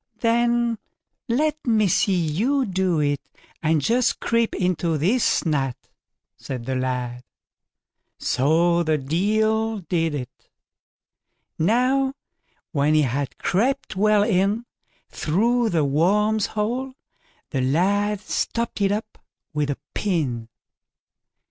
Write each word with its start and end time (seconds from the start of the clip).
then 0.21 0.79
let 1.27 1.55
me 1.67 1.87
see 1.87 2.15
you 2.25 2.65
do 2.65 2.99
it, 2.99 3.21
and 3.61 3.83
just 3.83 4.19
creep 4.19 4.55
into 4.55 4.97
this 4.97 5.45
nut", 5.45 5.77
said 6.35 6.65
the 6.65 6.73
lad. 6.73 7.23
So 8.17 8.81
the 8.81 8.97
Deil 8.97 9.77
did 9.81 10.15
it. 10.15 10.49
Now, 11.59 12.15
when 12.71 12.95
he 12.95 13.03
had 13.03 13.37
crept 13.37 13.95
well 13.95 14.23
in 14.23 14.65
through 15.11 15.69
the 15.69 15.85
worm's 15.85 16.47
hole, 16.47 16.95
the 17.51 17.61
lad 17.61 18.21
stopped 18.21 18.81
it 18.81 18.91
up 18.91 19.19
with 19.53 19.69
a 19.69 19.77
pin. 19.93 20.49